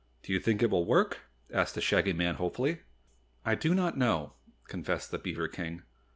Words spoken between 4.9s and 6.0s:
the beaver King.